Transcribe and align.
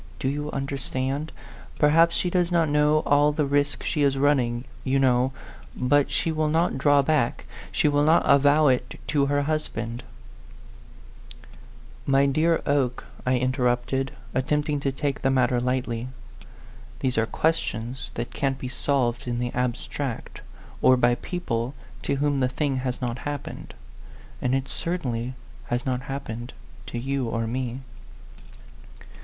Do 0.17 0.29
you 0.29 0.49
understand? 0.49 1.31
Perhaps 1.77 2.15
she 2.15 2.31
does 2.31 2.51
not 2.51 2.67
know 2.69 3.03
all 3.05 3.31
the 3.31 3.45
risk 3.45 3.83
she 3.83 4.01
is 4.01 4.17
running, 4.17 4.63
you 4.83 4.97
know, 4.97 5.31
but 5.75 6.09
she 6.09 6.31
will 6.31 6.47
not 6.47 6.79
draw 6.79 7.03
back 7.03 7.45
she 7.71 7.87
will 7.87 8.01
not 8.03 8.23
avow 8.25 8.65
it 8.67 8.99
to 9.09 9.27
her 9.27 9.43
hus 9.43 9.67
band" 9.67 10.01
"My 12.07 12.25
dear 12.25 12.63
Oke," 12.65 13.05
I 13.27 13.37
interrupted, 13.37 14.11
attempt 14.33 14.69
ing 14.69 14.79
to 14.79 14.91
take 14.91 15.21
the 15.21 15.29
matter 15.29 15.61
lightly, 15.61 16.07
"these 17.01 17.15
are 17.15 17.27
122 17.27 17.29
A 17.29 17.33
PHANTOM 17.35 17.83
LOVER. 17.83 18.07
questions 18.09 18.11
that 18.15 18.33
can't 18.33 18.57
be 18.57 18.67
solved 18.67 19.27
in 19.27 19.37
the 19.37 19.51
ab 19.53 19.73
stract, 19.75 20.39
or 20.81 20.97
by 20.97 21.13
people 21.13 21.75
to 22.01 22.15
whom 22.15 22.39
the 22.39 22.49
thing 22.49 22.77
has 22.77 23.03
not 23.03 23.19
happened. 23.19 23.75
And 24.41 24.55
it 24.55 24.67
certainly 24.67 25.35
has 25.65 25.85
not 25.85 26.01
happened 26.01 26.53
to 26.87 26.97
you 26.97 27.27
or 27.27 27.45
me." 27.45 27.81